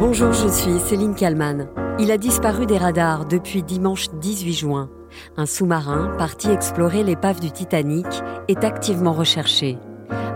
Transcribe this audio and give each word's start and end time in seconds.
Bonjour, 0.00 0.32
je 0.32 0.48
suis 0.48 0.80
Céline 0.80 1.14
Kalman. 1.14 1.68
Il 1.98 2.10
a 2.10 2.16
disparu 2.16 2.64
des 2.64 2.78
radars 2.78 3.26
depuis 3.26 3.62
dimanche 3.62 4.08
18 4.18 4.52
juin. 4.54 4.88
Un 5.36 5.44
sous-marin 5.44 6.16
parti 6.16 6.48
explorer 6.48 7.02
l'épave 7.02 7.38
du 7.38 7.50
Titanic 7.50 8.06
est 8.48 8.64
activement 8.64 9.12
recherché. 9.12 9.76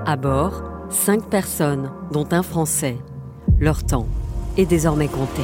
À 0.04 0.16
bord, 0.16 0.64
cinq 0.90 1.30
personnes, 1.30 1.90
dont 2.12 2.28
un 2.32 2.42
Français. 2.42 2.98
Leur 3.58 3.82
temps 3.82 4.06
est 4.58 4.66
désormais 4.66 5.08
compté. 5.08 5.40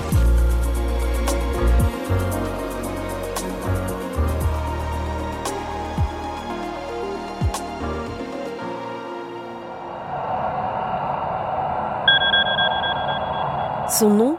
Son 13.90 14.10
nom 14.10 14.36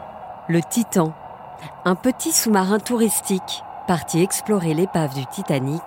Le 0.48 0.62
Titan. 0.62 1.12
Un 1.84 1.94
petit 1.94 2.32
sous-marin 2.32 2.78
touristique 2.78 3.62
parti 3.86 4.22
explorer 4.22 4.72
l'épave 4.72 5.14
du 5.14 5.26
Titanic 5.26 5.82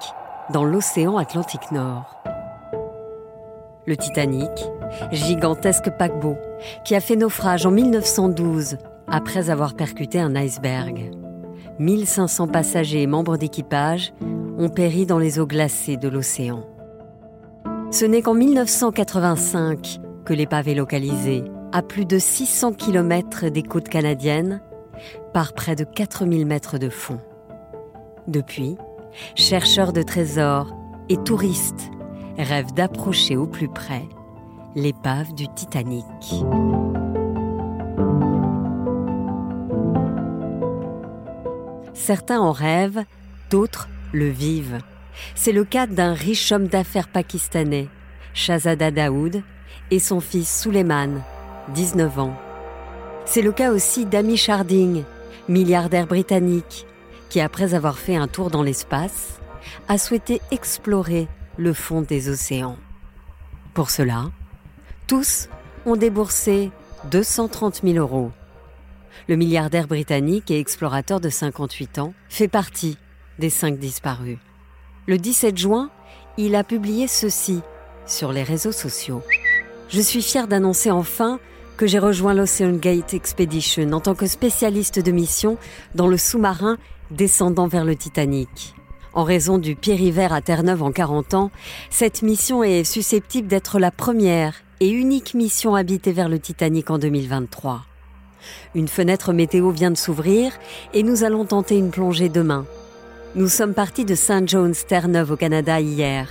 dans 0.53 0.63
l'océan 0.63 1.17
Atlantique 1.17 1.71
Nord. 1.71 2.21
Le 3.87 3.97
Titanic, 3.97 4.51
gigantesque 5.11 5.89
paquebot 5.97 6.37
qui 6.83 6.93
a 6.93 6.99
fait 6.99 7.15
naufrage 7.15 7.65
en 7.65 7.71
1912 7.71 8.77
après 9.07 9.49
avoir 9.49 9.73
percuté 9.73 10.19
un 10.19 10.35
iceberg. 10.35 11.11
1500 11.79 12.49
passagers 12.49 13.01
et 13.01 13.07
membres 13.07 13.37
d'équipage 13.37 14.13
ont 14.59 14.69
péri 14.69 15.07
dans 15.07 15.17
les 15.17 15.39
eaux 15.39 15.47
glacées 15.47 15.97
de 15.97 16.07
l'océan. 16.07 16.63
Ce 17.89 18.05
n'est 18.05 18.21
qu'en 18.21 18.35
1985 18.35 20.01
que 20.23 20.33
l'épave 20.33 20.67
est 20.67 20.75
localisée 20.75 21.43
à 21.75 21.81
plus 21.81 22.05
de 22.05 22.17
600 22.17 22.71
km 22.71 23.49
des 23.49 23.61
côtes 23.61 23.89
canadiennes, 23.89 24.61
par 25.33 25.51
près 25.51 25.75
de 25.75 25.83
4000 25.83 26.45
mètres 26.45 26.77
de 26.77 26.87
fond. 26.87 27.19
Depuis, 28.29 28.77
chercheurs 29.35 29.91
de 29.91 30.01
trésors 30.01 30.73
et 31.09 31.17
touristes 31.17 31.91
rêvent 32.37 32.73
d'approcher 32.73 33.35
au 33.35 33.45
plus 33.45 33.67
près 33.67 34.03
l'épave 34.73 35.33
du 35.33 35.49
Titanic. 35.49 36.05
Certains 41.93 42.39
en 42.39 42.53
rêvent, 42.53 43.03
d'autres 43.49 43.89
le 44.13 44.29
vivent. 44.29 44.79
C'est 45.35 45.51
le 45.51 45.65
cas 45.65 45.87
d'un 45.87 46.13
riche 46.13 46.53
homme 46.53 46.69
d'affaires 46.69 47.09
pakistanais, 47.09 47.89
Shahzada 48.33 48.91
Daoud, 48.91 49.43
et 49.91 49.99
son 49.99 50.21
fils 50.21 50.61
Suleiman, 50.61 51.21
19 51.73 52.19
ans. 52.19 52.35
C'est 53.25 53.41
le 53.41 53.51
cas 53.51 53.71
aussi 53.71 54.05
d'Amy 54.05 54.37
Sharding, 54.37 55.03
milliardaire 55.49 56.07
britannique, 56.07 56.85
qui 57.29 57.41
après 57.41 57.73
avoir 57.73 57.97
fait 57.97 58.15
un 58.15 58.27
tour 58.27 58.49
dans 58.49 58.63
l'espace, 58.63 59.39
a 59.87 59.97
souhaité 59.97 60.41
explorer 60.51 61.27
le 61.57 61.73
fond 61.73 62.01
des 62.01 62.29
océans. 62.29 62.77
Pour 63.73 63.89
cela, 63.89 64.25
tous 65.07 65.49
ont 65.85 65.95
déboursé 65.95 66.71
230 67.11 67.81
000 67.83 67.97
euros. 67.97 68.31
Le 69.27 69.35
milliardaire 69.35 69.87
britannique 69.87 70.51
et 70.51 70.59
explorateur 70.59 71.19
de 71.19 71.29
58 71.29 71.99
ans 71.99 72.13
fait 72.29 72.47
partie 72.47 72.97
des 73.39 73.49
cinq 73.49 73.79
disparus. 73.79 74.37
Le 75.07 75.17
17 75.17 75.57
juin, 75.57 75.89
il 76.37 76.55
a 76.55 76.63
publié 76.63 77.07
ceci 77.07 77.61
sur 78.05 78.31
les 78.31 78.43
réseaux 78.43 78.71
sociaux. 78.71 79.23
Je 79.89 80.01
suis 80.01 80.21
fier 80.21 80.47
d'annoncer 80.47 80.91
enfin 80.91 81.39
que 81.77 81.87
j'ai 81.87 81.99
rejoint 81.99 82.33
l'Ocean 82.33 82.73
Gate 82.73 83.13
Expedition 83.13 83.91
en 83.91 83.99
tant 83.99 84.15
que 84.15 84.27
spécialiste 84.27 84.99
de 84.99 85.11
mission 85.11 85.57
dans 85.93 86.07
le 86.07 86.17
sous-marin 86.17 86.77
descendant 87.11 87.67
vers 87.67 87.85
le 87.85 87.95
Titanic. 87.95 88.75
En 89.13 89.23
raison 89.23 89.57
du 89.57 89.75
périver 89.75 90.27
à 90.29 90.41
Terre-Neuve 90.41 90.83
en 90.83 90.91
40 90.91 91.33
ans, 91.33 91.51
cette 91.89 92.21
mission 92.21 92.63
est 92.63 92.83
susceptible 92.83 93.47
d'être 93.47 93.79
la 93.79 93.91
première 93.91 94.55
et 94.79 94.89
unique 94.89 95.33
mission 95.33 95.75
habitée 95.75 96.11
vers 96.11 96.29
le 96.29 96.39
Titanic 96.39 96.89
en 96.89 96.97
2023. 96.97 97.85
Une 98.73 98.87
fenêtre 98.87 99.33
météo 99.33 99.71
vient 99.71 99.91
de 99.91 99.97
s'ouvrir 99.97 100.53
et 100.93 101.03
nous 101.03 101.23
allons 101.23 101.45
tenter 101.45 101.77
une 101.77 101.91
plongée 101.91 102.29
demain. 102.29 102.65
Nous 103.35 103.49
sommes 103.49 103.73
partis 103.73 104.05
de 104.05 104.15
St. 104.15 104.47
John's 104.47 104.85
Terre-Neuve 104.85 105.31
au 105.31 105.37
Canada 105.37 105.79
hier 105.79 106.29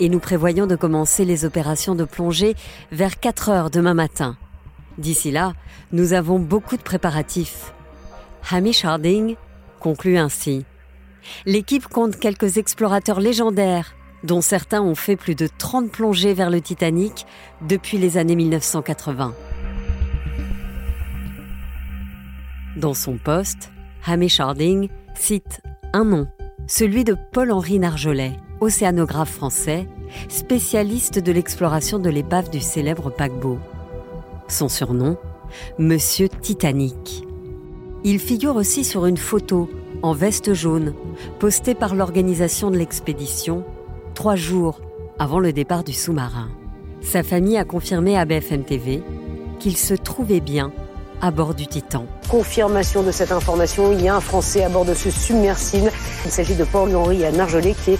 et 0.00 0.08
nous 0.08 0.20
prévoyons 0.20 0.66
de 0.66 0.76
commencer 0.76 1.24
les 1.24 1.44
opérations 1.44 1.94
de 1.94 2.04
plongée 2.04 2.54
vers 2.90 3.20
4 3.20 3.48
heures 3.48 3.70
demain 3.70 3.94
matin. 3.94 4.36
D'ici 4.98 5.30
là, 5.30 5.54
nous 5.92 6.12
avons 6.12 6.40
beaucoup 6.40 6.76
de 6.76 6.82
préparatifs. 6.82 7.72
Hamish 8.50 8.84
Harding 8.84 9.36
conclut 9.78 10.18
ainsi. 10.18 10.64
L'équipe 11.46 11.86
compte 11.86 12.18
quelques 12.18 12.56
explorateurs 12.56 13.20
légendaires, 13.20 13.94
dont 14.24 14.40
certains 14.40 14.82
ont 14.82 14.96
fait 14.96 15.16
plus 15.16 15.36
de 15.36 15.48
30 15.58 15.90
plongées 15.90 16.34
vers 16.34 16.50
le 16.50 16.60
Titanic 16.60 17.26
depuis 17.62 17.98
les 17.98 18.16
années 18.16 18.34
1980. 18.34 19.34
Dans 22.76 22.94
son 22.94 23.18
poste, 23.18 23.70
Hamish 24.04 24.40
Harding 24.40 24.88
cite 25.14 25.60
un 25.92 26.04
nom, 26.04 26.28
celui 26.66 27.04
de 27.04 27.16
Paul-Henri 27.32 27.78
Nargelet, 27.78 28.36
océanographe 28.60 29.32
français, 29.32 29.88
spécialiste 30.28 31.18
de 31.18 31.32
l'exploration 31.32 31.98
de 31.98 32.10
l'épave 32.10 32.50
du 32.50 32.60
célèbre 32.60 33.10
paquebot. 33.10 33.58
Son 34.48 34.68
surnom 34.68 35.16
Monsieur 35.78 36.28
Titanic. 36.28 37.26
Il 38.02 38.18
figure 38.18 38.56
aussi 38.56 38.82
sur 38.82 39.04
une 39.04 39.18
photo 39.18 39.68
en 40.02 40.12
veste 40.12 40.54
jaune 40.54 40.94
postée 41.38 41.74
par 41.74 41.94
l'organisation 41.94 42.70
de 42.70 42.78
l'expédition 42.78 43.64
trois 44.14 44.36
jours 44.36 44.80
avant 45.18 45.38
le 45.38 45.52
départ 45.52 45.84
du 45.84 45.92
sous-marin. 45.92 46.48
Sa 47.02 47.22
famille 47.22 47.58
a 47.58 47.64
confirmé 47.64 48.16
à 48.16 48.24
BFM 48.24 48.64
TV 48.64 49.02
qu'il 49.58 49.76
se 49.76 49.94
trouvait 49.94 50.40
bien 50.40 50.72
à 51.20 51.30
bord 51.30 51.54
du 51.54 51.66
Titan. 51.66 52.06
Confirmation 52.30 53.02
de 53.02 53.10
cette 53.10 53.32
information, 53.32 53.92
il 53.92 54.02
y 54.02 54.08
a 54.08 54.16
un 54.16 54.20
Français 54.20 54.64
à 54.64 54.68
bord 54.68 54.84
de 54.84 54.94
ce 54.94 55.10
submersible. 55.10 55.90
Il 56.24 56.30
s'agit 56.30 56.54
de 56.54 56.64
Paul-Henri 56.64 57.18
Nargelet 57.32 57.74
qui 57.84 57.92
est 57.92 57.98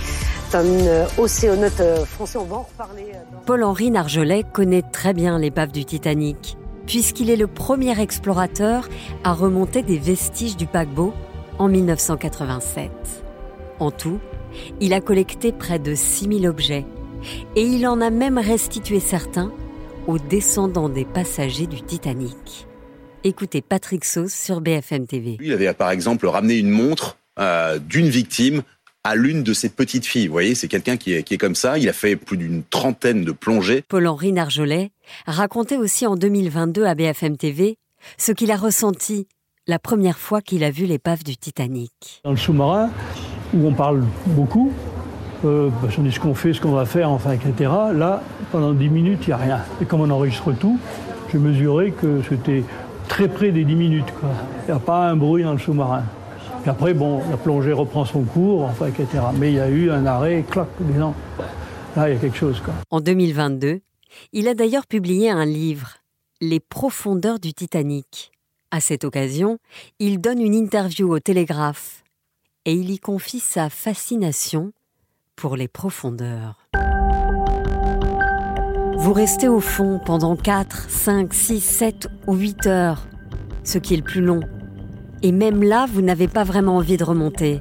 un 0.54 1.06
océanote 1.18 1.82
français. 2.06 2.38
On 2.38 2.44
va 2.44 2.56
en 2.56 2.62
reparler. 2.62 3.12
Paul-Henri 3.46 3.90
Nargelet 3.90 4.44
connaît 4.52 4.82
très 4.82 5.14
bien 5.14 5.38
l'épave 5.38 5.72
du 5.72 5.84
Titanic, 5.84 6.56
puisqu'il 6.86 7.30
est 7.30 7.36
le 7.36 7.46
premier 7.46 8.00
explorateur 8.00 8.88
à 9.24 9.32
remonter 9.32 9.82
des 9.82 9.98
vestiges 9.98 10.56
du 10.56 10.66
paquebot 10.66 11.12
en 11.58 11.68
1987. 11.68 12.90
En 13.80 13.90
tout, 13.90 14.18
il 14.80 14.92
a 14.92 15.00
collecté 15.00 15.52
près 15.52 15.78
de 15.78 15.94
6000 15.94 16.46
objets 16.46 16.86
et 17.56 17.62
il 17.62 17.86
en 17.86 18.00
a 18.00 18.10
même 18.10 18.38
restitué 18.38 19.00
certains 19.00 19.52
aux 20.06 20.18
descendants 20.18 20.88
des 20.88 21.04
passagers 21.04 21.66
du 21.66 21.82
Titanic. 21.82 22.66
Écoutez 23.24 23.60
Patrick 23.60 24.04
Sauce 24.04 24.32
sur 24.32 24.60
BFM 24.60 25.06
TV. 25.06 25.36
Il 25.40 25.52
avait 25.52 25.72
par 25.74 25.90
exemple 25.90 26.26
ramené 26.26 26.56
une 26.56 26.70
montre 26.70 27.18
euh, 27.38 27.78
d'une 27.78 28.08
victime 28.08 28.62
à 29.08 29.14
l'une 29.14 29.42
de 29.42 29.54
ses 29.54 29.70
petites 29.70 30.04
filles. 30.04 30.26
Vous 30.26 30.32
voyez, 30.32 30.54
c'est 30.54 30.68
quelqu'un 30.68 30.98
qui 30.98 31.14
est, 31.14 31.22
qui 31.22 31.32
est 31.32 31.38
comme 31.38 31.54
ça. 31.54 31.78
Il 31.78 31.88
a 31.88 31.94
fait 31.94 32.14
plus 32.14 32.36
d'une 32.36 32.62
trentaine 32.62 33.24
de 33.24 33.32
plongées. 33.32 33.82
Paul-Henri 33.88 34.32
Narjolet 34.32 34.90
racontait 35.26 35.78
aussi 35.78 36.06
en 36.06 36.14
2022 36.14 36.84
à 36.84 36.94
BFM 36.94 37.38
TV 37.38 37.78
ce 38.18 38.32
qu'il 38.32 38.50
a 38.50 38.56
ressenti 38.56 39.26
la 39.66 39.78
première 39.78 40.18
fois 40.18 40.42
qu'il 40.42 40.62
a 40.62 40.70
vu 40.70 40.84
l'épave 40.84 41.24
du 41.24 41.38
Titanic. 41.38 42.20
Dans 42.22 42.32
le 42.32 42.36
sous-marin, 42.36 42.90
où 43.54 43.66
on 43.66 43.72
parle 43.72 44.04
beaucoup, 44.26 44.72
euh, 45.46 45.70
bah, 45.82 45.88
on 45.96 46.02
dit 46.02 46.12
ce 46.12 46.20
qu'on 46.20 46.34
fait, 46.34 46.52
ce 46.52 46.60
qu'on 46.60 46.72
va 46.72 46.84
faire, 46.84 47.10
enfin, 47.10 47.32
etc. 47.32 47.70
Là, 47.94 48.22
pendant 48.52 48.74
10 48.74 48.90
minutes, 48.90 49.20
il 49.22 49.28
n'y 49.28 49.32
a 49.32 49.38
rien. 49.38 49.60
Et 49.80 49.86
comme 49.86 50.02
on 50.02 50.10
enregistre 50.10 50.52
tout, 50.52 50.78
j'ai 51.32 51.38
mesuré 51.38 51.92
que 51.92 52.20
c'était 52.28 52.62
très 53.08 53.28
près 53.28 53.52
des 53.52 53.64
10 53.64 53.74
minutes. 53.74 54.12
Il 54.66 54.72
n'y 54.72 54.76
a 54.76 54.80
pas 54.80 55.08
un 55.08 55.16
bruit 55.16 55.44
dans 55.44 55.52
le 55.52 55.58
sous-marin. 55.58 56.02
Après, 56.68 56.92
bon, 56.92 57.22
la 57.30 57.38
plongée 57.38 57.72
reprend 57.72 58.04
son 58.04 58.22
cours, 58.22 58.64
enfin, 58.64 58.88
etc. 58.88 59.06
Mais 59.34 59.50
il 59.50 59.56
y 59.56 59.60
a 59.60 59.70
eu 59.70 59.90
un 59.90 60.04
arrêt, 60.04 60.44
clac, 60.48 60.68
disant, 60.80 61.14
là, 61.96 62.10
il 62.10 62.14
y 62.14 62.16
a 62.16 62.20
quelque 62.20 62.36
chose. 62.36 62.60
Quoi. 62.60 62.74
En 62.90 63.00
2022, 63.00 63.80
il 64.32 64.48
a 64.48 64.54
d'ailleurs 64.54 64.86
publié 64.86 65.30
un 65.30 65.46
livre, 65.46 65.94
Les 66.40 66.60
profondeurs 66.60 67.40
du 67.40 67.54
Titanic. 67.54 68.32
À 68.70 68.80
cette 68.80 69.04
occasion, 69.04 69.58
il 69.98 70.20
donne 70.20 70.40
une 70.40 70.54
interview 70.54 71.10
au 71.10 71.18
Télégraphe 71.18 72.04
et 72.66 72.74
il 72.74 72.90
y 72.90 72.98
confie 72.98 73.40
sa 73.40 73.70
fascination 73.70 74.72
pour 75.36 75.56
les 75.56 75.68
profondeurs. 75.68 76.68
Vous 78.98 79.12
restez 79.14 79.48
au 79.48 79.60
fond 79.60 80.00
pendant 80.04 80.36
4, 80.36 80.90
5, 80.90 81.32
6, 81.32 81.60
7 81.60 82.08
ou 82.26 82.34
8 82.34 82.66
heures, 82.66 83.08
ce 83.64 83.78
qui 83.78 83.94
est 83.94 83.96
le 83.98 84.02
plus 84.02 84.20
long. 84.20 84.40
Et 85.22 85.32
même 85.32 85.62
là, 85.62 85.86
vous 85.92 86.02
n'avez 86.02 86.28
pas 86.28 86.44
vraiment 86.44 86.76
envie 86.76 86.96
de 86.96 87.04
remonter. 87.04 87.60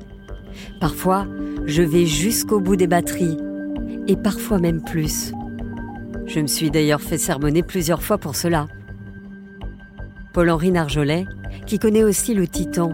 Parfois, 0.80 1.28
je 1.66 1.82
vais 1.82 2.06
jusqu'au 2.06 2.60
bout 2.60 2.76
des 2.76 2.88
batteries, 2.88 3.38
et 4.08 4.16
parfois 4.16 4.60
même 4.60 4.84
plus. 4.84 5.34
Je 6.26 6.40
me 6.40 6.48
suis 6.48 6.72
d'ailleurs 6.72 7.02
fait 7.02 7.18
sermonner 7.18 7.64
plusieurs 7.64 8.04
fois 8.04 8.18
pour 8.18 8.36
cela. 8.36 8.68
Paul-Henri 10.34 10.72
Narjolet, 10.72 11.26
qui 11.66 11.80
connaît 11.80 12.04
aussi 12.04 12.34
le 12.34 12.48
Titan, 12.48 12.92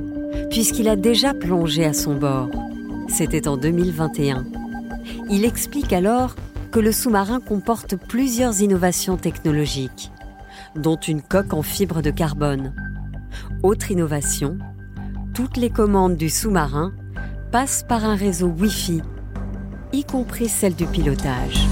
puisqu'il 0.49 0.87
a 0.87 0.95
déjà 0.95 1.33
plongé 1.33 1.83
à 1.83 1.93
son 1.93 2.15
bord. 2.15 2.49
C'était 3.09 3.47
en 3.47 3.57
2021. 3.57 4.45
Il 5.29 5.43
explique 5.45 5.93
alors 5.93 6.35
que 6.71 6.79
le 6.79 6.91
sous-marin 6.91 7.39
comporte 7.39 7.95
plusieurs 7.95 8.61
innovations 8.61 9.17
technologiques, 9.17 10.11
dont 10.75 10.95
une 10.95 11.21
coque 11.21 11.53
en 11.53 11.61
fibre 11.61 12.01
de 12.01 12.11
carbone. 12.11 12.73
Autre 13.63 13.91
innovation, 13.91 14.57
toutes 15.33 15.55
les 15.55 15.69
commandes 15.69 16.17
du 16.17 16.29
sous-marin 16.29 16.91
passent 17.49 17.85
par 17.87 18.03
un 18.03 18.13
réseau 18.13 18.47
Wi-Fi, 18.47 19.01
y 19.93 20.03
compris 20.03 20.49
celle 20.49 20.75
du 20.75 20.85
pilotage. 20.85 21.65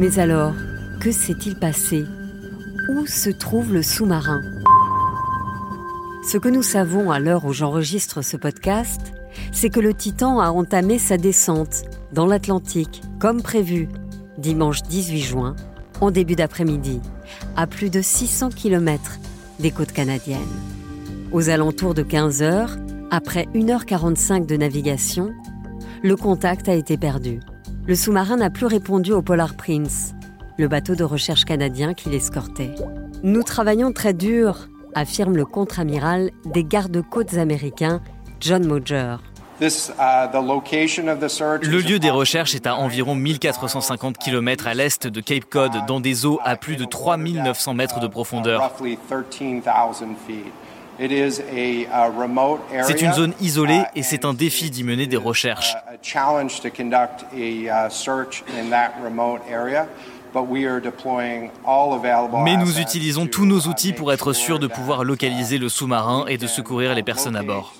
Mais 0.00 0.18
alors, 0.18 0.54
que 1.00 1.12
s'est-il 1.12 1.54
passé? 1.54 2.04
Où 2.88 3.06
se 3.06 3.30
trouve 3.30 3.72
le 3.72 3.84
sous-marin? 3.84 4.40
Ce 6.28 6.38
que 6.38 6.48
nous 6.48 6.64
savons 6.64 7.12
à 7.12 7.20
l'heure 7.20 7.44
où 7.44 7.52
j'enregistre 7.52 8.20
ce 8.22 8.36
podcast, 8.36 9.12
c'est 9.52 9.70
que 9.70 9.78
le 9.78 9.94
Titan 9.94 10.40
a 10.40 10.48
entamé 10.48 10.98
sa 10.98 11.18
descente 11.18 11.84
dans 12.12 12.26
l'Atlantique, 12.26 13.00
comme 13.20 13.42
prévu, 13.42 13.88
dimanche 14.38 14.82
18 14.82 15.20
juin, 15.20 15.54
en 16.00 16.10
début 16.10 16.34
d'après-midi, 16.34 17.00
à 17.56 17.66
plus 17.66 17.90
de 17.90 18.02
600 18.02 18.50
km 18.50 19.18
des 19.60 19.70
côtes 19.70 19.92
canadiennes. 19.92 20.40
Aux 21.32 21.48
alentours 21.48 21.94
de 21.94 22.02
15 22.02 22.42
heures, 22.42 22.76
après 23.10 23.46
1h45 23.54 24.46
de 24.46 24.56
navigation, 24.56 25.32
le 26.02 26.16
contact 26.16 26.68
a 26.68 26.74
été 26.74 26.96
perdu. 26.96 27.40
Le 27.86 27.94
sous-marin 27.94 28.36
n'a 28.36 28.50
plus 28.50 28.66
répondu 28.66 29.12
au 29.12 29.22
Polar 29.22 29.54
Prince, 29.56 30.14
le 30.58 30.68
bateau 30.68 30.94
de 30.94 31.04
recherche 31.04 31.44
canadien 31.44 31.94
qui 31.94 32.08
l'escortait. 32.08 32.74
Nous 33.22 33.42
travaillons 33.42 33.92
très 33.92 34.14
dur, 34.14 34.68
affirme 34.94 35.36
le 35.36 35.44
contre-amiral 35.44 36.30
des 36.44 36.64
gardes-côtes 36.64 37.34
américains, 37.34 38.00
John 38.40 38.66
Moger. 38.66 39.16
Uh, 39.60 39.66
le 41.62 41.80
lieu 41.80 41.98
des 42.00 42.10
recherches 42.10 42.56
est 42.56 42.66
à 42.66 42.74
environ 42.74 43.14
1450 43.14 44.18
km 44.18 44.66
à 44.66 44.74
l'est 44.74 45.06
de 45.06 45.20
Cape 45.20 45.44
Cod, 45.48 45.72
dans 45.86 46.00
des 46.00 46.26
eaux 46.26 46.40
à 46.44 46.56
plus 46.56 46.74
de 46.74 46.84
3900 46.84 47.74
mètres 47.74 48.00
de 48.00 48.08
profondeur. 48.08 48.72
C'est 52.82 53.02
une 53.02 53.12
zone 53.12 53.32
isolée 53.40 53.82
et 53.94 54.02
c'est 54.02 54.24
un 54.24 54.34
défi 54.34 54.70
d'y 54.70 54.82
mener 54.84 55.06
des 55.06 55.16
recherches. 55.16 55.74
Mais 62.44 62.56
nous 62.56 62.80
utilisons 62.80 63.26
tous 63.26 63.46
nos 63.46 63.60
outils 63.60 63.92
pour 63.92 64.12
être 64.12 64.32
sûrs 64.32 64.58
de 64.58 64.66
pouvoir 64.66 65.04
localiser 65.04 65.58
le 65.58 65.68
sous-marin 65.68 66.24
et 66.26 66.38
de 66.38 66.46
secourir 66.46 66.94
les 66.94 67.02
personnes 67.02 67.36
à 67.36 67.42
bord. 67.42 67.72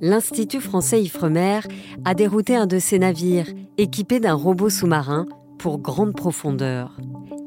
L'Institut 0.00 0.60
français 0.60 1.02
Ifremer 1.02 1.60
a 2.04 2.14
dérouté 2.14 2.56
un 2.56 2.66
de 2.66 2.78
ses 2.78 2.98
navires 2.98 3.48
équipé 3.76 4.20
d'un 4.20 4.34
robot 4.34 4.70
sous-marin 4.70 5.26
pour 5.58 5.78
grande 5.78 6.14
profondeur. 6.14 6.96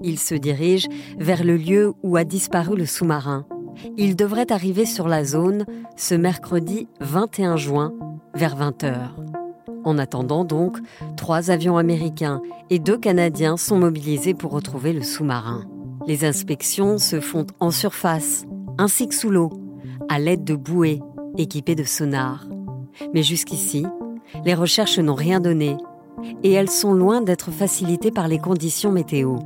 Il 0.02 0.20
se 0.20 0.36
dirige 0.36 0.88
vers 1.18 1.44
le 1.44 1.58
lieu 1.58 1.94
où 2.04 2.18
a 2.18 2.24
disparu 2.24 2.78
le 2.78 2.86
sous-marin. 2.86 3.46
Il 3.98 4.16
devrait 4.16 4.52
arriver 4.52 4.86
sur 4.86 5.08
la 5.08 5.24
zone 5.24 5.66
ce 5.96 6.16
mercredi 6.16 6.88
21 7.02 7.58
juin 7.58 7.94
vers 8.34 8.56
20h. 8.56 8.96
En 9.84 9.98
attendant 9.98 10.44
donc, 10.44 10.78
trois 11.16 11.52
avions 11.52 11.78
américains 11.78 12.42
et 12.70 12.80
deux 12.80 12.98
Canadiens 12.98 13.58
sont 13.58 13.78
mobilisés 13.78 14.34
pour 14.34 14.52
retrouver 14.52 14.94
le 14.94 15.02
sous-marin. 15.02 15.66
Les 16.08 16.26
inspections 16.26 16.98
se 16.98 17.20
font 17.20 17.46
en 17.60 17.72
surface, 17.72 18.46
ainsi 18.78 19.08
que 19.08 19.16
sous 19.16 19.30
l'eau, 19.30 19.50
à 20.10 20.20
l'aide 20.20 20.44
de 20.44 20.56
bouées 20.56 21.02
équipées 21.38 21.76
de 21.76 21.84
sonars. 21.84 22.48
Mais 23.14 23.24
jusqu'ici, 23.24 23.86
les 24.44 24.54
recherches 24.54 25.00
n'ont 25.00 25.16
rien 25.16 25.40
donné 25.40 25.78
et 26.44 26.52
elles 26.52 26.70
sont 26.70 26.94
loin 26.94 27.22
d'être 27.22 27.52
facilitées 27.52 28.12
par 28.12 28.28
les 28.28 28.40
conditions 28.40 28.92
météo. 28.92 29.38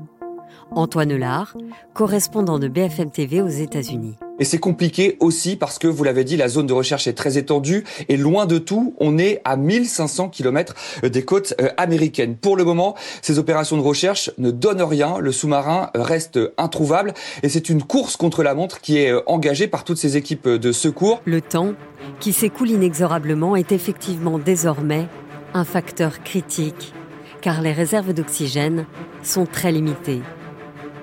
Antoine 0.72 1.16
Lard, 1.16 1.56
correspondant 1.94 2.58
de 2.58 2.68
BFM 2.68 3.12
TV 3.12 3.42
aux 3.42 3.48
États-Unis. 3.48 4.16
Et 4.40 4.46
c'est 4.46 4.58
compliqué 4.58 5.16
aussi 5.20 5.56
parce 5.56 5.78
que, 5.78 5.88
vous 5.88 6.04
l'avez 6.04 6.24
dit, 6.24 6.38
la 6.38 6.48
zone 6.48 6.66
de 6.66 6.74
recherche 6.74 7.08
est 7.08 7.14
très 7.14 7.38
étendue 7.38 7.84
et 8.10 8.18
loin 8.18 8.48
de 8.48 8.58
tout, 8.58 8.96
on 9.00 9.20
est 9.20 9.42
à 9.46 9.56
1500 9.56 10.30
km 10.30 10.74
des 11.04 11.24
côtes 11.24 11.54
euh, 11.62 11.70
américaines. 11.78 12.36
Pour 12.36 12.58
le 12.58 12.64
moment, 12.64 12.96
ces 13.22 13.38
opérations 13.38 13.78
de 13.78 13.84
recherche 13.84 14.32
ne 14.40 14.50
donnent 14.50 14.82
rien, 14.82 15.20
le 15.20 15.32
sous-marin 15.32 15.92
reste 15.94 16.40
introuvable 16.58 17.14
et 17.44 17.50
c'est 17.50 17.70
une 17.70 17.84
course 17.84 18.18
contre 18.18 18.42
la 18.42 18.56
montre 18.56 18.82
qui 18.82 18.98
est 18.98 19.12
euh, 19.12 19.22
engagée 19.28 19.68
par 19.68 19.84
toutes 19.84 19.98
ces 19.98 20.18
équipes 20.18 20.50
de 20.50 20.72
secours. 20.72 21.22
Le 21.26 21.40
temps, 21.40 21.74
qui 22.20 22.34
s'écoule 22.34 22.72
inexorablement, 22.72 23.56
est 23.56 23.72
effectivement 23.72 24.40
désormais 24.40 25.08
un 25.54 25.64
facteur 25.64 26.24
critique 26.24 26.94
car 27.42 27.62
les 27.62 27.74
réserves 27.74 28.14
d'oxygène 28.14 28.86
sont 29.22 29.46
très 29.46 29.72
limitées. 29.72 30.22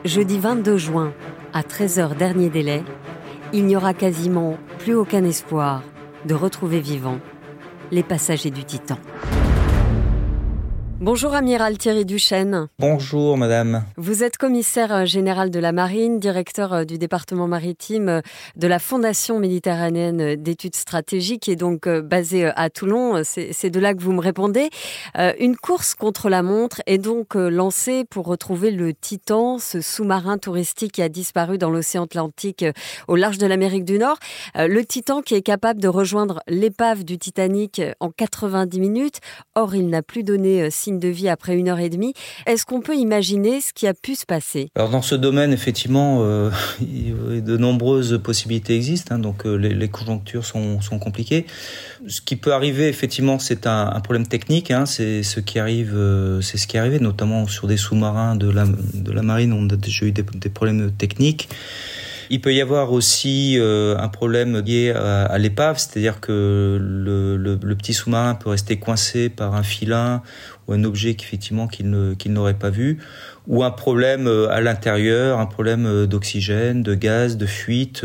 Jeudi 0.05 0.39
22 0.39 0.79
juin, 0.79 1.13
à 1.53 1.61
13h 1.61 2.17
dernier 2.17 2.49
délai, 2.49 2.83
il 3.53 3.67
n'y 3.67 3.77
aura 3.77 3.95
quasiment 3.95 4.57
plus 4.79 4.95
aucun 4.95 5.25
espoir 5.25 5.83
de 6.25 6.35
retrouver 6.35 6.81
vivants 6.81 7.21
les 7.91 8.03
passagers 8.03 8.51
du 8.51 8.65
Titan. 8.65 8.99
Bonjour 11.03 11.33
Amiral 11.35 11.79
Thierry 11.79 12.05
Duchesne. 12.05 12.69
Bonjour 12.79 13.39
Madame. 13.39 13.85
Vous 13.97 14.23
êtes 14.23 14.37
commissaire 14.37 14.93
euh, 14.95 15.05
général 15.07 15.49
de 15.49 15.59
la 15.59 15.73
marine, 15.73 16.21
directeur 16.21 16.75
euh, 16.75 16.85
du 16.85 16.99
département 16.99 17.49
maritime 17.49 18.11
euh, 18.11 18.21
de 18.57 18.67
la 18.67 18.79
Fondation 18.79 19.39
méditerranéenne 19.39 20.37
d'études 20.37 20.77
stratégiques 20.77 21.49
et 21.49 21.57
donc 21.57 21.89
basé 21.89 22.51
à 22.55 22.69
Toulon. 22.69 23.23
C'est 23.25 23.71
de 23.71 23.81
là 23.81 23.95
que 23.95 24.03
vous 24.03 24.13
me 24.13 24.21
répondez. 24.21 24.69
Une 25.39 25.57
course 25.57 25.95
contre 25.95 26.29
la 26.29 26.43
montre 26.43 26.83
est 26.87 26.99
donc 26.99 27.35
lancée 27.35 28.05
pour 28.05 28.27
retrouver 28.27 28.71
le 28.71 28.93
Titan, 28.93 29.59
ce 29.59 29.81
sous-marin 29.81 30.37
touristique 30.37 30.93
qui 30.93 31.03
a 31.03 31.09
disparu 31.09 31.57
dans 31.57 31.71
l'océan 31.71 32.05
Atlantique 32.05 32.65
au 33.09 33.17
large 33.17 33.39
de 33.39 33.47
l'Amérique 33.47 33.85
du 33.85 33.99
Nord. 33.99 34.19
Le 34.57 34.83
Titan 34.83 35.23
qui 35.23 35.35
est 35.35 35.43
capable 35.43 35.81
de 35.81 35.89
rejoindre 35.89 36.43
l'épave 36.49 37.05
du 37.05 37.19
Titanic 37.19 37.81
en 38.01 38.11
90 38.11 38.81
minutes. 38.81 39.21
Or, 39.55 39.75
il 39.75 39.89
n'a 39.89 40.03
plus 40.03 40.25
donné 40.25 40.71
signe 40.71 40.90
de 40.99 41.09
vie 41.09 41.29
après 41.29 41.57
une 41.57 41.69
heure 41.69 41.79
et 41.79 41.89
demie. 41.89 42.15
Est-ce 42.47 42.65
qu'on 42.67 42.81
peut 42.81 42.97
imaginer 42.97 43.61
ce 43.61 43.73
qui 43.73 43.87
a 43.87 43.95
pu 43.95 44.15
se 44.15 44.27
passer? 44.27 44.71
Alors 44.75 44.91
dans 44.91 45.03
ce 45.03 45.15
domaine, 45.15 45.53
effectivement, 45.53 46.19
euh, 46.23 46.51
de 46.81 47.57
nombreuses 47.57 48.21
possibilités 48.23 48.77
existent. 48.77 49.15
Hein, 49.15 49.19
donc 49.19 49.47
euh, 49.47 49.57
les, 49.57 49.89
conjonctures 49.89 50.45
sont, 50.45 50.79
compliquées. 51.01 51.47
Ce 52.07 52.21
qui 52.21 52.37
peut 52.37 52.53
arriver, 52.53 52.89
effectivement, 52.89 53.39
c'est 53.39 53.67
un, 53.67 54.01
problème 54.01 54.27
technique. 54.27 54.71
Hein, 54.71 54.87
c'est 54.87 55.23
ce 55.23 55.41
qui 55.41 55.59
arrive, 55.59 55.93
euh, 55.95 56.41
c'est 56.41 56.59
ce 56.59 56.67
qui 56.67 56.77
est 56.77 56.81
arrivé, 56.81 56.99
notamment 56.99 57.47
sur 57.47 57.67
des 57.67 57.77
sous-marins 57.77 58.37
de 58.37 58.51
la, 58.51 59.23
marine. 59.23 59.53
On 59.53 59.69
a 59.69 59.77
déjà 59.77 60.07
eu 60.07 60.13
des, 60.13 60.23
problèmes 60.23 60.91
techniques. 60.93 61.49
Il 62.33 62.41
peut 62.41 62.55
y 62.55 62.61
avoir 62.61 62.93
aussi 62.93 63.59
un 63.61 64.09
problème 64.09 64.61
lié 64.61 64.91
à, 64.93 65.37
l'épave, 65.39 65.79
c'est-à-dire 65.79 66.21
que 66.21 66.79
le, 66.81 67.37
le, 67.37 67.75
petit 67.75 67.93
sous-marin 67.93 68.37
peut 68.37 68.51
rester 68.51 68.79
coincé 68.79 69.29
par 69.31 69.57
un 69.57 69.65
filin 69.65 70.23
ou 70.67 70.73
un 70.73 70.85
objet 70.85 71.15
qu'effectivement 71.15 71.69
qu'il 71.69 71.91
n'aurait 71.91 72.59
pas 72.59 72.71
vu, 72.71 72.99
ou 73.47 73.65
un 73.65 73.71
problème 73.71 74.27
euh, 74.27 74.49
à 74.51 74.61
l'intérieur, 74.61 75.39
un 75.39 75.47
problème 75.47 75.87
euh, 75.87 76.07
d'oxygène, 76.07 76.83
de 76.83 76.95
gaz, 76.95 77.37
de 77.37 77.47
fuite 77.47 78.05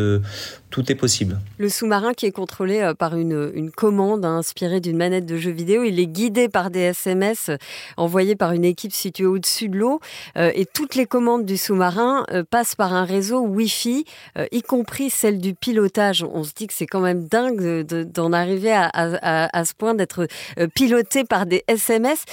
tout 0.70 0.92
est 0.92 0.96
possible. 0.96 1.40
Le 1.58 1.70
sous-marin 1.70 2.14
qui 2.14 2.26
est 2.26 2.32
contrôlé 2.32 2.82
euh, 2.82 2.94
par 2.94 3.16
une, 3.16 3.72
commande 3.72 4.26
inspirée 4.26 4.80
d'une 4.82 4.98
manette 4.98 5.26
de 5.26 5.38
jeu 5.38 5.52
vidéo, 5.52 5.84
il 5.84 6.00
est 6.00 6.08
guidé 6.08 6.50
par 6.50 6.70
des 6.70 6.82
SMS 6.82 7.50
euh, 7.50 7.58
envoyés 7.98 8.36
par 8.36 8.52
une 8.52 8.66
équipe 8.66 8.92
située 8.92 9.26
au-dessus 9.26 9.70
de 9.70 9.78
l'eau 9.78 10.00
euh, 10.38 10.52
et 10.54 10.66
toutes 10.66 10.96
les 10.96 11.06
commandes 11.06 11.46
du 11.46 11.58
sous-marin 11.58 12.26
passent 12.50 12.76
par 12.76 12.94
un 12.94 13.06
réseau 13.06 13.40
Wi-Fi, 13.42 14.06
y 14.52 14.62
compris 14.62 15.10
celle 15.10 15.40
du 15.40 15.54
pilotage. 15.54 16.24
On 16.24 16.44
se 16.44 16.52
dit 16.54 16.68
que 16.68 16.74
c'est 16.74 16.86
quand 16.86 17.00
même 17.00 17.28
dingue 17.28 17.84
d'en 17.84 18.34
arriver 18.34 18.72
à, 18.72 18.90
à, 18.92 19.66
ce 19.66 19.74
point 19.74 19.94
d'être 19.94 20.28
piloté 20.74 21.24
par 21.24 21.46
des 21.46 21.64
SMS 21.68 22.24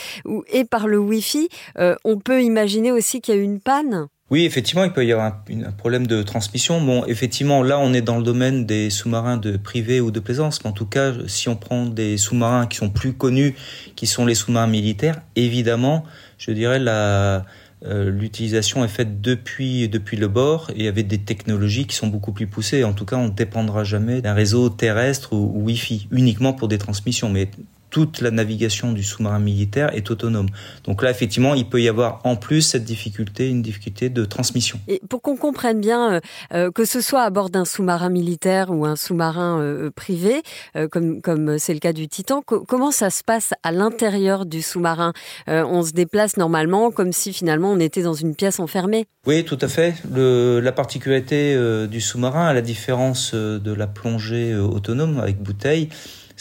et 0.49 0.65
par 0.65 0.87
le 0.87 0.99
Wi-Fi. 0.99 1.49
on 2.05 2.19
peut 2.19 2.43
imaginer 2.43 2.93
aussi 2.93 3.21
qu'il 3.21 3.35
y 3.35 3.39
a 3.39 3.41
une 3.41 3.61
panne. 3.61 4.09
Oui, 4.33 4.47
effectivement, 4.47 4.83
il 4.85 4.93
peut 4.93 5.05
y 5.05 5.13
avoir 5.13 5.27
un, 5.27 5.73
problème 5.73 6.07
de 6.07 6.23
transmission. 6.23 6.81
Bon, 6.81 7.05
effectivement, 7.05 7.63
là, 7.63 7.79
on 7.79 7.93
est 7.93 8.01
dans 8.01 8.17
le 8.17 8.23
domaine 8.23 8.65
des 8.65 8.89
sous-marins 8.89 9.37
de 9.37 9.59
privé 9.59 10.01
ou 10.01 10.11
de 10.11 10.21
plaisance. 10.21 10.65
Mais 10.65 10.71
en 10.71 10.73
tout 10.73 10.87
cas, 10.87 11.13
si 11.27 11.51
on 11.51 11.55
prend 11.55 11.85
des 11.85 12.17
sous-marins 12.17 12.67
qui 12.67 12.79
sont 12.79 12.89
plus 12.89 13.13
connus, 13.13 13.55
qui 13.95 14.07
sont 14.07 14.25
les 14.25 14.35
sous-marins 14.35 14.69
militaires, 14.69 15.21
évidemment, 15.37 16.05
je 16.39 16.51
dirais 16.51 16.79
la 16.79 17.45
euh, 17.85 18.11
l'utilisation 18.11 18.85
est 18.87 18.89
faite 18.89 19.21
depuis 19.21 19.89
depuis 19.89 20.17
le 20.17 20.29
bord 20.29 20.71
et 20.77 20.89
avec 20.89 21.09
des 21.09 21.19
technologies 21.19 21.87
qui 21.87 21.95
sont 21.95 22.07
beaucoup 22.07 22.33
plus 22.33 22.47
poussées. 22.47 22.85
En 22.85 22.95
tout 22.95 23.05
cas, 23.05 23.17
on 23.17 23.27
ne 23.27 23.33
dépendra 23.33 23.85
jamais 23.85 24.23
d'un 24.23 24.33
réseau 24.33 24.71
terrestre 24.71 25.35
ou, 25.35 25.53
ou 25.57 25.65
Wi-Fi 25.65 26.09
uniquement 26.11 26.55
pour 26.55 26.69
des 26.69 26.79
transmissions. 26.79 27.29
Mais 27.29 27.51
toute 27.93 28.23
la 28.23 28.31
navigation 28.31 28.93
du 28.93 29.05
sous-marin 29.05 29.39
militaire 29.39 29.95
est 29.95 30.11
autonome. 30.11 30.49
Donc 30.85 31.03
là, 31.03 31.11
effectivement, 31.11 31.55
il 31.55 31.69
peut 31.69 31.81
y 31.81 31.89
avoir 31.89 32.21
en 32.25 32.37
plus 32.37 32.63
cette 32.63 32.85
difficulté, 32.85 33.49
une 33.51 33.61
difficulté 33.61 34.09
de 34.09 34.25
transmission. 34.25 34.81
Et 34.89 35.01
pour 35.11 35.21
qu'on 35.21 35.37
comprenne 35.37 35.79
bien, 35.79 36.15
euh, 36.15 36.21
euh, 36.55 36.71
que 36.71 36.87
ce 36.87 37.03
soit 37.03 37.23
à 37.23 37.29
bord 37.29 37.51
d'un 37.51 37.67
sous-marin 37.67 38.09
militaire 38.09 38.71
ou 38.71 38.87
un 38.87 38.97
sous-marin 38.97 39.61
euh, 39.61 39.91
privé, 39.91 40.43
comme 40.91 41.21
comme 41.21 41.59
c'est 41.59 41.75
le 41.75 41.81
cas 41.81 41.93
du 41.93 42.09
Titan, 42.09 42.41
comment 42.43 42.91
ça 42.91 43.11
se 43.11 43.23
passe 43.23 43.53
à 43.63 43.73
l'intérieur 43.73 44.47
du 44.47 44.63
sous-marin? 44.63 45.13
On 45.47 45.83
se 45.83 45.93
déplace 45.93 46.39
normalement 46.39 46.91
comme 46.91 47.13
si 47.13 47.35
finalement 47.35 47.71
on 47.71 47.79
était 47.79 48.03
dans 48.03 48.15
une 48.15 48.35
pièce 48.35 48.59
enfermée. 48.59 49.05
Oui, 49.27 49.45
tout 49.45 49.59
à 49.61 49.69
fait. 49.69 49.95
Le, 50.11 50.61
la 50.61 50.73
particularité 50.73 51.55
du 51.89 52.01
sous-marin, 52.01 52.47
à 52.47 52.55
la 52.55 52.63
différence 52.63 53.35
de 53.35 53.73
la 53.73 53.87
plongée 53.87 54.57
autonome 54.57 55.21
avec 55.21 55.43
bouteille, 55.43 55.91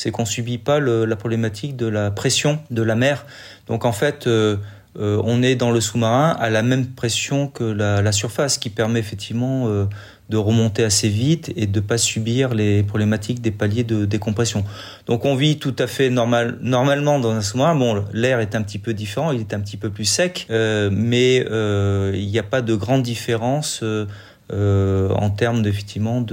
c'est 0.01 0.09
qu'on 0.09 0.25
subit 0.25 0.57
pas 0.57 0.79
la 0.79 1.15
problématique 1.15 1.75
de 1.75 1.85
la 1.85 2.09
pression 2.09 2.57
de 2.71 2.81
la 2.81 2.95
mer. 2.95 3.27
Donc 3.67 3.85
en 3.85 3.91
fait, 3.91 4.25
euh, 4.25 4.57
euh, 4.99 5.21
on 5.23 5.43
est 5.43 5.53
dans 5.55 5.69
le 5.69 5.79
sous-marin 5.79 6.35
à 6.39 6.49
la 6.49 6.63
même 6.63 6.87
pression 6.87 7.47
que 7.47 7.63
la, 7.63 8.11
surface, 8.11 8.57
qui 8.57 8.71
permet 8.71 8.97
effectivement 8.97 9.67
euh, 9.67 9.85
de 10.29 10.37
remonter 10.37 10.83
assez 10.83 11.07
vite 11.07 11.53
et 11.55 11.67
de 11.67 11.79
pas 11.79 11.99
subir 11.99 12.55
les 12.55 12.81
problématiques 12.81 13.41
des 13.41 13.51
paliers 13.51 13.83
de 13.83 14.05
décompression. 14.05 14.65
Donc 15.05 15.23
on 15.23 15.35
vit 15.35 15.59
tout 15.59 15.75
à 15.77 15.85
fait 15.85 16.09
normal, 16.09 16.57
normalement 16.61 17.19
dans 17.19 17.33
un 17.33 17.41
sous-marin. 17.41 17.75
Bon, 17.75 18.03
l'air 18.11 18.39
est 18.39 18.55
un 18.55 18.63
petit 18.63 18.79
peu 18.79 18.95
différent, 18.95 19.31
il 19.31 19.41
est 19.41 19.53
un 19.53 19.59
petit 19.59 19.77
peu 19.77 19.91
plus 19.91 20.05
sec, 20.05 20.47
mais 20.49 21.45
il 22.15 22.27
n'y 22.27 22.39
a 22.39 22.43
pas 22.43 22.63
de 22.63 22.73
grande 22.73 23.03
différence. 23.03 23.83
en 24.51 25.29
termes 25.29 25.63
effectivement 25.67 26.25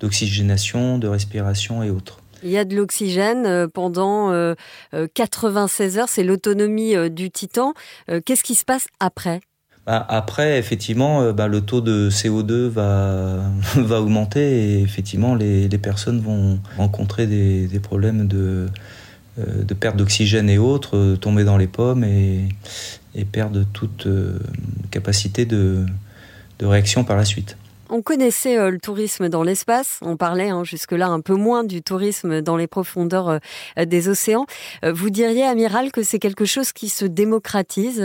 d'oxygénation, 0.00 0.98
de 0.98 1.08
respiration 1.08 1.82
et 1.82 1.90
autres. 1.90 2.21
Il 2.42 2.50
y 2.50 2.58
a 2.58 2.64
de 2.64 2.74
l'oxygène 2.76 3.46
euh, 3.46 3.68
pendant 3.68 4.32
96 5.14 5.96
euh, 5.96 5.98
euh, 5.98 6.02
heures, 6.02 6.08
c'est 6.08 6.24
l'autonomie 6.24 6.94
du 7.10 7.30
Titan. 7.30 7.74
Qu'est-ce 8.24 8.42
qui 8.42 8.54
se 8.54 8.64
passe 8.64 8.86
après? 9.00 9.40
Bah, 9.86 10.04
après, 10.08 10.58
effectivement, 10.58 11.32
bah, 11.32 11.48
le 11.48 11.60
taux 11.60 11.80
de 11.80 12.08
CO2 12.10 12.68
va, 12.68 14.00
augmenter 14.00 14.40
et 14.40 14.82
effectivement, 14.82 15.34
les, 15.34 15.68
personnes 15.78 16.20
vont 16.20 16.58
rencontrer 16.76 17.26
des, 17.26 17.80
problèmes 17.80 18.28
de, 18.28 18.68
perte 19.80 19.96
d'oxygène 19.96 20.48
et 20.50 20.58
autres, 20.58 21.16
tomber 21.16 21.44
dans 21.44 21.56
les 21.56 21.66
pommes 21.66 22.04
et, 22.04 22.48
et 23.14 23.24
perdre 23.24 23.64
toute 23.72 24.06
capacité 24.90 25.46
de 25.46 25.86
réaction 26.60 27.04
par 27.04 27.16
la 27.16 27.24
suite. 27.24 27.56
On 27.94 28.00
connaissait 28.00 28.56
euh, 28.56 28.70
le 28.70 28.78
tourisme 28.78 29.28
dans 29.28 29.42
l'espace, 29.42 29.98
on 30.00 30.16
parlait 30.16 30.48
hein, 30.48 30.64
jusque-là 30.64 31.08
un 31.08 31.20
peu 31.20 31.34
moins 31.34 31.62
du 31.62 31.82
tourisme 31.82 32.40
dans 32.40 32.56
les 32.56 32.66
profondeurs 32.66 33.28
euh, 33.28 33.84
des 33.84 34.08
océans. 34.08 34.46
Euh, 34.82 34.94
vous 34.94 35.10
diriez, 35.10 35.44
amiral, 35.44 35.92
que 35.92 36.02
c'est 36.02 36.18
quelque 36.18 36.46
chose 36.46 36.72
qui 36.72 36.88
se 36.88 37.04
démocratise 37.04 38.02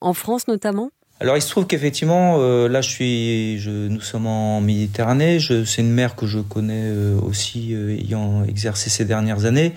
en 0.00 0.14
France 0.14 0.48
notamment? 0.48 0.90
Alors 1.20 1.36
il 1.36 1.42
se 1.42 1.50
trouve 1.50 1.66
qu'effectivement, 1.66 2.38
là 2.38 2.80
je 2.80 2.88
suis, 2.88 3.62
nous 3.66 4.00
sommes 4.00 4.26
en 4.26 4.60
Méditerranée. 4.60 5.38
C'est 5.40 5.82
une 5.82 5.90
mer 5.90 6.14
que 6.14 6.26
je 6.26 6.38
connais 6.38 6.90
aussi 7.22 7.74
ayant 7.74 8.44
exercé 8.44 8.88
ces 8.88 9.04
dernières 9.04 9.44
années. 9.44 9.72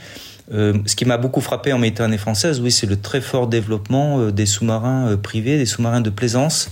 ce 0.52 0.96
qui 0.96 1.06
m'a 1.06 1.18
beaucoup 1.18 1.42
frappé 1.42 1.74
en 1.74 1.80
Méditerranée 1.80 2.20
française, 2.20 2.62
oui, 2.62 2.72
c'est 2.72 2.88
le 2.88 2.96
très 2.96 3.22
fort 3.22 3.48
développement 3.48 4.30
des 4.30 4.46
sous-marins 4.46 5.18
privés, 5.18 5.58
des 5.58 5.66
sous-marins 5.66 6.02
de 6.02 6.12
plaisance. 6.12 6.70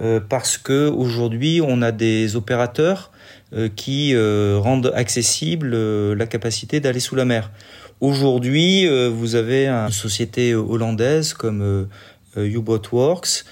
Euh, 0.00 0.20
parce 0.20 0.56
que 0.56 0.88
aujourd'hui 0.88 1.60
on 1.62 1.82
a 1.82 1.92
des 1.92 2.34
opérateurs 2.34 3.10
euh, 3.52 3.68
qui 3.74 4.14
euh, 4.14 4.58
rendent 4.58 4.92
accessible 4.94 5.76
la 6.14 6.26
capacité 6.26 6.80
d'aller 6.80 7.00
sous 7.00 7.16
la 7.16 7.24
mer. 7.24 7.50
Aujourd'hui, 8.00 8.88
vous 9.10 9.34
avez 9.34 9.68
une 9.68 9.90
société 9.90 10.54
hollandaise 10.54 11.34
comme 11.34 11.86
U-Boat 12.34 12.80
Works 12.92 13.44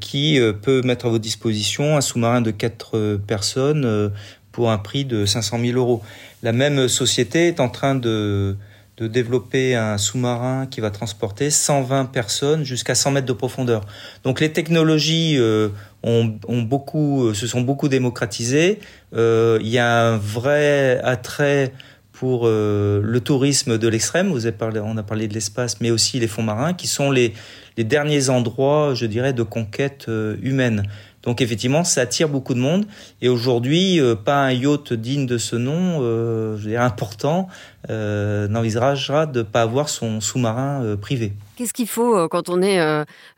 qui 0.00 0.38
peut 0.60 0.82
mettre 0.82 1.06
à 1.06 1.08
votre 1.08 1.22
disposition 1.22 1.96
un 1.96 2.02
sous-marin 2.02 2.42
de 2.42 2.50
4 2.50 3.16
personnes 3.26 4.12
pour 4.52 4.70
un 4.70 4.76
prix 4.76 5.06
de 5.06 5.24
500 5.24 5.60
000 5.60 5.78
euros. 5.78 6.02
La 6.42 6.52
même 6.52 6.88
société 6.88 7.46
est 7.46 7.58
en 7.58 7.70
train 7.70 7.94
de 7.94 8.58
de 8.96 9.06
développer 9.06 9.74
un 9.74 9.98
sous-marin 9.98 10.66
qui 10.66 10.80
va 10.80 10.90
transporter 10.90 11.50
120 11.50 12.06
personnes 12.06 12.64
jusqu'à 12.64 12.94
100 12.94 13.10
mètres 13.10 13.26
de 13.26 13.32
profondeur. 13.32 13.82
Donc 14.24 14.40
les 14.40 14.52
technologies 14.52 15.36
euh, 15.36 15.68
ont, 16.02 16.38
ont, 16.48 16.62
beaucoup, 16.62 17.26
euh, 17.26 17.34
se 17.34 17.46
sont 17.46 17.60
beaucoup 17.60 17.88
démocratisées. 17.88 18.78
Euh, 19.14 19.58
il 19.60 19.68
y 19.68 19.78
a 19.78 20.06
un 20.06 20.16
vrai 20.16 21.00
attrait 21.02 21.72
pour 22.12 22.46
euh, 22.46 23.02
le 23.04 23.20
tourisme 23.20 23.76
de 23.76 23.88
l'extrême. 23.88 24.28
Vous 24.30 24.46
avez 24.46 24.56
parlé, 24.56 24.80
on 24.82 24.96
a 24.96 25.02
parlé 25.02 25.28
de 25.28 25.34
l'espace, 25.34 25.80
mais 25.82 25.90
aussi 25.90 26.18
les 26.18 26.28
fonds 26.28 26.42
marins, 26.42 26.72
qui 26.72 26.86
sont 26.86 27.10
les, 27.10 27.34
les 27.76 27.84
derniers 27.84 28.30
endroits, 28.30 28.94
je 28.94 29.04
dirais, 29.04 29.34
de 29.34 29.42
conquête 29.42 30.06
humaine. 30.40 30.84
Donc 31.26 31.40
effectivement, 31.40 31.82
ça 31.82 32.02
attire 32.02 32.28
beaucoup 32.28 32.54
de 32.54 32.60
monde. 32.60 32.86
Et 33.20 33.28
aujourd'hui, 33.28 34.00
euh, 34.00 34.14
pas 34.14 34.44
un 34.44 34.52
yacht 34.52 34.92
digne 34.92 35.26
de 35.26 35.38
ce 35.38 35.56
nom, 35.56 35.98
euh, 36.00 36.56
je 36.56 36.62
veux 36.62 36.70
dire 36.70 36.82
important, 36.82 37.48
euh, 37.90 38.46
n'envisagera 38.46 39.26
de 39.26 39.42
pas 39.42 39.62
avoir 39.62 39.88
son 39.88 40.20
sous-marin 40.20 40.84
euh, 40.84 40.96
privé. 40.96 41.32
Qu'est-ce 41.56 41.72
qu'il 41.72 41.88
faut 41.88 42.28
quand 42.28 42.48
on 42.48 42.60
est 42.62 42.78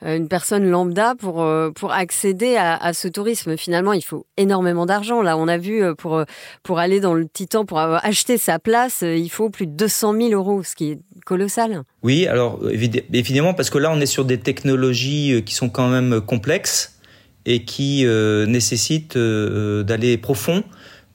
une 0.02 0.26
personne 0.26 0.68
lambda 0.68 1.14
pour 1.14 1.47
pour 1.76 1.92
accéder 1.92 2.57
à, 2.57 2.75
à, 2.75 2.92
ce 2.92 3.07
tourisme? 3.07 3.57
Finalement, 3.57 3.92
il 3.92 4.02
faut 4.02 4.26
énormément 4.37 4.87
d'argent. 4.87 5.23
Là, 5.23 5.37
on 5.38 5.47
a 5.47 5.57
vu 5.57 5.95
pour 5.95 6.25
pour 6.64 6.80
aller 6.80 6.99
dans 6.99 7.14
le 7.14 7.28
Titan, 7.28 7.64
pour 7.64 7.78
avoir 7.78 8.04
acheté 8.04 8.37
sa 8.37 8.59
place, 8.59 9.02
il 9.02 9.28
faut 9.28 9.50
plus 9.50 9.68
de 9.68 9.73
200 9.73 10.14
000 10.14 10.30
euros, 10.33 10.64
ce 10.64 10.75
qui 10.75 10.90
est 10.90 10.99
colossal. 11.26 11.85
Oui, 12.02 12.26
alors 12.26 12.59
évidemment, 12.68 13.54
parce 13.54 13.71
que 13.71 13.78
là, 13.78 13.92
on 13.92 14.00
est 14.00 14.07
sur 14.07 14.25
des 14.25 14.40
technologies 14.40 15.45
qui 15.47 15.54
sont 15.54 15.68
quand 15.68 15.87
même 15.87 16.21
complexes 16.21 16.97
et 17.48 17.64
qui 17.64 18.04
euh, 18.04 18.44
nécessite 18.44 19.16
euh, 19.16 19.82
d'aller 19.82 20.18
profond. 20.18 20.62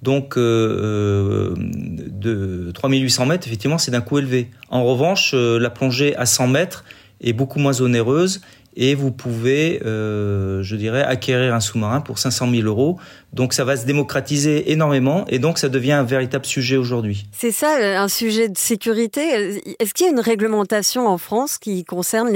Donc, 0.01 0.35
euh, 0.35 1.53
de 1.55 2.71
3800 2.73 3.27
mètres, 3.27 3.47
effectivement, 3.47 3.77
c'est 3.77 3.91
d'un 3.91 4.01
coût 4.01 4.17
élevé. 4.17 4.49
En 4.69 4.83
revanche, 4.83 5.33
la 5.33 5.69
plongée 5.69 6.13
à 6.17 6.25
100 6.25 6.47
mètres 6.47 6.83
est 7.21 7.31
beaucoup 7.31 7.59
moins 7.59 7.79
onéreuse 7.79 8.41
et 8.75 8.95
vous 8.95 9.11
pouvez, 9.11 9.79
je 9.81 10.75
dirais, 10.75 11.03
acquérir 11.03 11.53
un 11.53 11.61
sous-marin 11.61 12.01
pour 12.01 12.17
500 12.17 12.51
000 12.51 12.63
euros. 12.63 12.99
Donc 13.31 13.53
ça 13.53 13.63
va 13.63 13.77
se 13.77 13.85
démocratiser 13.85 14.73
énormément 14.73 15.23
et 15.29 15.39
donc 15.39 15.57
ça 15.57 15.69
devient 15.69 15.93
un 15.93 16.03
véritable 16.03 16.45
sujet 16.45 16.75
aujourd'hui. 16.75 17.25
C'est 17.31 17.53
ça, 17.53 17.77
un 17.79 18.09
sujet 18.09 18.49
de 18.49 18.57
sécurité. 18.57 19.61
Est-ce 19.79 19.93
qu'il 19.93 20.07
y 20.07 20.09
a 20.09 20.11
une 20.11 20.19
réglementation 20.19 21.07
en 21.07 21.17
France 21.17 21.59
qui 21.59 21.85
concerne 21.85 22.29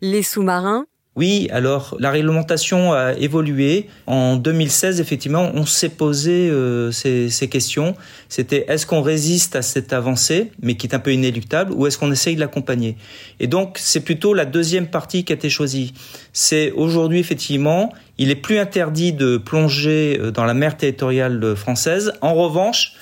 les 0.00 0.22
sous-marins? 0.22 0.86
Oui, 1.20 1.48
alors 1.52 1.98
la 2.00 2.10
réglementation 2.10 2.94
a 2.94 3.12
évolué. 3.12 3.88
En 4.06 4.36
2016, 4.36 5.02
effectivement, 5.02 5.50
on 5.52 5.66
s'est 5.66 5.90
posé 5.90 6.48
euh, 6.48 6.90
ces, 6.92 7.48
questions. 7.50 7.94
C'était 8.30 8.64
est-ce 8.68 8.86
qu'on 8.86 9.02
résiste 9.02 9.54
à 9.54 9.60
cette 9.60 9.92
avancée, 9.92 10.50
mais 10.62 10.76
qui 10.78 10.86
est 10.86 10.94
un 10.94 10.98
peu 10.98 11.12
inéluctable, 11.12 11.74
ou 11.74 11.86
est-ce 11.86 11.98
qu'on 11.98 12.10
essaye 12.10 12.36
de 12.36 12.40
l'accompagner? 12.40 12.96
Et 13.38 13.48
donc, 13.48 13.76
c'est 13.78 14.00
plutôt 14.00 14.32
la 14.32 14.46
deuxième 14.46 14.86
partie 14.86 15.24
qui 15.24 15.34
a 15.34 15.36
été 15.36 15.50
choisie. 15.50 15.92
C'est 16.32 16.70
aujourd'hui, 16.70 17.18
effectivement, 17.18 17.92
il 18.16 18.30
est 18.30 18.34
plus 18.34 18.58
interdit 18.58 19.12
de 19.12 19.36
plonger 19.36 20.18
euh, 20.18 20.30
dans 20.30 20.46
la 20.46 20.54
mer 20.54 20.78
territoriale 20.78 21.54
française. 21.54 22.14
En 22.22 22.32
revanche, 22.32 22.94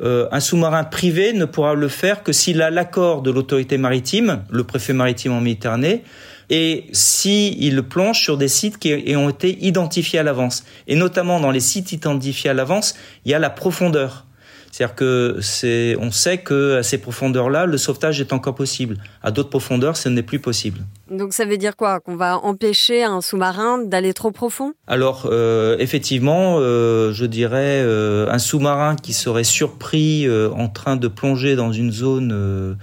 euh, 0.00 0.26
un 0.32 0.40
sous-marin 0.40 0.84
privé 0.84 1.34
ne 1.34 1.44
pourra 1.44 1.74
le 1.74 1.88
faire 1.88 2.22
que 2.22 2.32
s'il 2.32 2.62
a 2.62 2.70
l'accord 2.70 3.20
de 3.20 3.30
l'autorité 3.30 3.76
maritime, 3.76 4.42
le 4.48 4.64
préfet 4.64 4.94
maritime 4.94 5.32
en 5.32 5.42
Méditerranée, 5.42 6.02
et 6.50 6.86
si 6.92 7.56
il 7.58 7.82
plonge 7.82 8.20
sur 8.20 8.36
des 8.36 8.48
sites 8.48 8.78
qui 8.78 9.14
ont 9.16 9.28
été 9.28 9.58
identifiés 9.64 10.18
à 10.18 10.22
l'avance. 10.22 10.64
Et 10.86 10.96
notamment 10.96 11.40
dans 11.40 11.50
les 11.50 11.60
sites 11.60 11.92
identifiés 11.92 12.50
à 12.50 12.54
l'avance, 12.54 12.94
il 13.24 13.30
y 13.30 13.34
a 13.34 13.38
la 13.38 13.50
profondeur. 13.50 14.24
C'est-à-dire 14.70 14.96
que 14.96 15.38
c'est, 15.40 15.96
on 15.98 16.10
sait 16.10 16.38
que 16.38 16.76
à 16.76 16.82
ces 16.82 16.98
profondeurs-là, 16.98 17.64
le 17.64 17.78
sauvetage 17.78 18.20
est 18.20 18.32
encore 18.34 18.54
possible. 18.54 18.98
À 19.22 19.30
d'autres 19.30 19.48
profondeurs, 19.48 19.96
ce 19.96 20.10
n'est 20.10 20.22
plus 20.22 20.40
possible. 20.40 20.80
Donc 21.10 21.32
ça 21.32 21.46
veut 21.46 21.56
dire 21.56 21.74
quoi? 21.74 22.00
Qu'on 22.00 22.16
va 22.16 22.36
empêcher 22.36 23.02
un 23.02 23.22
sous-marin 23.22 23.78
d'aller 23.78 24.12
trop 24.12 24.30
profond? 24.30 24.74
Alors 24.86 25.26
euh, 25.30 25.76
effectivement, 25.78 26.58
euh, 26.58 27.12
je 27.12 27.24
dirais 27.24 27.82
euh, 27.82 28.30
un 28.30 28.38
sous-marin 28.38 28.94
qui 28.94 29.14
serait 29.14 29.42
surpris 29.42 30.28
euh, 30.28 30.50
en 30.50 30.68
train 30.68 30.96
de 30.96 31.08
plonger 31.08 31.56
dans 31.56 31.72
une 31.72 31.90
zone 31.90 32.30
euh, 32.32 32.74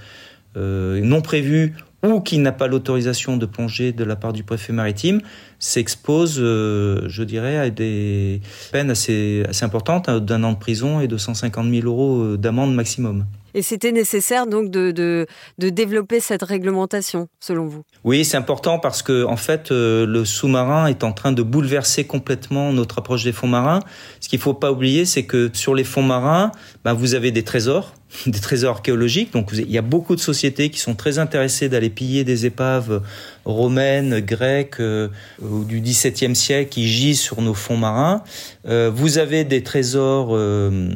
euh, 0.58 1.00
non 1.02 1.22
prévue 1.22 1.76
ou 2.12 2.22
qui 2.22 2.38
n'a 2.38 2.52
pas 2.52 2.68
l'autorisation 2.68 3.38
de 3.38 3.46
plonger 3.46 3.92
de 3.92 4.04
la 4.04 4.16
part 4.16 4.34
du 4.34 4.44
préfet 4.44 4.74
maritime 4.74 5.22
s'expose, 5.60 6.38
euh, 6.40 7.04
je 7.08 7.24
dirais, 7.24 7.58
à 7.58 7.70
des 7.70 8.42
peines 8.72 8.92
assez, 8.92 9.44
importantes, 9.62 10.10
hein, 10.10 10.20
d'un 10.20 10.44
an 10.44 10.54
de 10.54 10.58
prison 10.58 11.00
et 11.00 11.08
de 11.08 11.18
150 11.18 11.70
000 11.70 11.88
euros 11.88 12.22
euh, 12.22 12.38
d'amende 12.38 12.74
maximum. 12.76 13.26
Et 13.56 13.62
c'était 13.62 13.94
nécessaire 13.94 14.48
donc 14.48 14.70
de, 14.70 14.92
de, 14.92 15.26
développer 15.70 16.20
cette 16.20 16.44
réglementation, 16.44 17.30
selon 17.40 17.68
vous? 17.68 17.84
Oui, 18.04 18.26
c'est 18.26 18.36
important 18.36 18.80
parce 18.80 19.02
que 19.02 19.24
en 19.24 19.38
fait, 19.38 19.72
euh, 19.72 20.06
le 20.06 20.26
sous-marin 20.26 20.88
est 20.88 21.06
en 21.06 21.14
train 21.14 21.32
de 21.32 21.42
bouleverser 21.42 22.04
complètement 22.04 22.74
notre 22.74 23.00
approche 23.00 23.24
des 23.24 23.32
fonds 23.32 23.48
marins. 23.48 23.80
Ce 24.20 24.28
qu'il 24.28 24.40
faut 24.40 24.54
pas 24.54 24.74
oublier, 24.74 25.06
c'est 25.06 25.24
que 25.24 25.50
sur 25.54 25.74
les 25.74 25.86
fonds 25.86 26.04
marins, 26.04 26.52
ben, 26.84 26.94
vous 26.94 27.16
avez 27.16 27.32
des 27.32 27.44
trésors, 27.44 27.94
des 28.28 28.40
trésors 28.40 28.76
archéologiques. 28.76 29.32
Donc 29.32 29.52
il 29.54 29.72
y 29.72 29.78
a 29.78 29.82
beaucoup 29.82 30.16
de 30.16 30.22
sociétés 30.22 30.70
qui 30.70 30.80
sont 30.80 30.96
très 30.96 31.18
intéressées 31.18 31.70
d'aller 31.70 31.90
piller 31.90 32.26
des 32.26 32.46
épaves 32.46 33.02
romaines, 33.46 34.20
grecques 34.20 34.80
euh, 34.80 35.08
du 35.42 35.80
XVIIe 35.80 36.36
siècle 36.36 36.70
qui 36.70 36.88
gisent 36.88 37.22
sur 37.22 37.42
nos 37.42 37.54
fonds 37.54 37.78
marins. 37.78 38.22
Euh, 38.68 38.92
vous 38.94 39.18
avez 39.18 39.44
des 39.44 39.64
trésors 39.64 40.30
euh, 40.32 40.90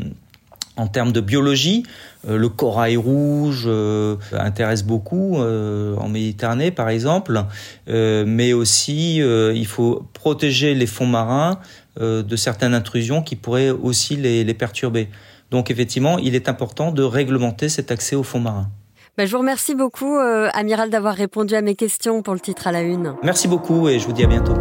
en 0.79 0.87
termes 0.87 1.11
de 1.11 1.21
biologie, 1.21 1.83
euh, 2.27 2.37
le 2.37 2.49
corail 2.49 2.97
rouge 2.97 3.65
euh, 3.67 4.15
intéresse 4.31 4.83
beaucoup 4.83 5.37
euh, 5.37 5.95
en 5.97 6.07
Méditerranée, 6.07 6.71
par 6.71 6.89
exemple, 6.89 7.43
mais 7.87 8.53
aussi 8.53 9.17
il 9.17 9.65
faut 9.65 10.03
protéger 10.13 10.73
les 10.73 10.87
fonds 10.87 11.05
marins 11.05 11.59
de 11.99 12.35
certaines 12.35 12.73
intrusions 12.73 13.21
qui 13.21 13.35
pourraient 13.35 13.71
aussi 13.71 14.15
les, 14.15 14.43
les, 14.43 14.53
perturber. 14.53 15.09
Donc 15.51 15.71
effectivement, 15.71 16.17
il 16.17 16.35
est 16.35 16.47
important 16.47 16.91
de 16.91 17.03
réglementer 17.03 17.67
cet 17.67 17.91
accès 17.91 18.15
aux 18.15 18.23
fonds 18.23 18.39
marins. 18.39 18.69
Bah, 19.17 19.25
je 19.25 19.31
vous 19.31 19.39
remercie 19.39 19.75
beaucoup, 19.75 20.17
Amiral, 20.17 20.89
d'avoir 20.89 21.15
répondu 21.15 21.55
à 21.55 21.61
mes 21.61 21.75
questions 21.75 22.21
pour 22.21 22.33
le 22.33 22.39
titre 22.39 22.67
à 22.67 22.71
la 22.71 22.81
une. 22.81 23.15
Merci 23.23 23.47
beaucoup 23.47 23.89
et 23.89 23.99
je 23.99 24.05
vous 24.05 24.13
dis 24.13 24.23
à 24.23 24.27
bientôt. 24.27 24.55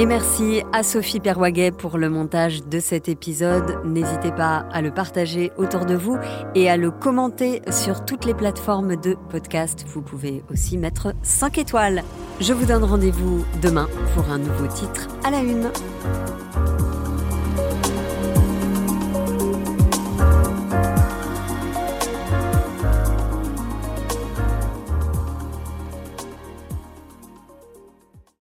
Et 0.00 0.06
merci 0.06 0.62
à 0.72 0.82
Sophie 0.82 1.20
Perwaguet 1.20 1.72
pour 1.72 1.98
le 1.98 2.08
montage 2.08 2.64
de 2.64 2.80
cet 2.80 3.10
épisode. 3.10 3.80
N'hésitez 3.84 4.32
pas 4.32 4.64
à 4.72 4.80
le 4.80 4.90
partager 4.90 5.52
autour 5.58 5.84
de 5.84 5.94
vous 5.94 6.16
et 6.54 6.70
à 6.70 6.78
le 6.78 6.90
commenter 6.90 7.60
sur 7.70 8.06
toutes 8.06 8.24
les 8.24 8.32
plateformes 8.32 8.96
de 8.96 9.18
podcast. 9.28 9.84
Vous 9.86 10.00
pouvez 10.00 10.42
aussi 10.50 10.78
mettre 10.78 11.12
5 11.22 11.58
étoiles. 11.58 12.02
Je 12.40 12.54
vous 12.54 12.64
donne 12.64 12.84
rendez-vous 12.84 13.44
demain 13.60 13.88
pour 14.14 14.30
un 14.30 14.38
nouveau 14.38 14.68
titre 14.68 15.08
à 15.22 15.30
la 15.30 15.40
une. 15.40 15.70